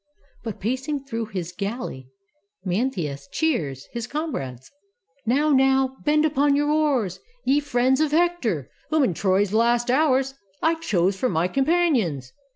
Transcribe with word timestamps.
But 0.43 0.59
pacing 0.59 1.03
through 1.05 1.25
his 1.27 1.51
galley, 1.51 2.09
Mnestheus 2.65 3.27
cheers 3.31 3.87
His 3.91 4.07
comrades: 4.07 4.71
"Now, 5.27 5.51
now 5.51 5.97
bend 6.03 6.25
upon 6.25 6.55
your 6.55 6.71
oars, 6.71 7.19
Ye 7.45 7.59
friends 7.59 8.01
of 8.01 8.09
Hector, 8.11 8.71
whom 8.89 9.03
in 9.03 9.13
Troy's 9.13 9.53
last 9.53 9.91
hours 9.91 10.33
I 10.59 10.73
chose 10.79 11.15
for 11.17 11.29
my 11.29 11.47
companions! 11.47 12.33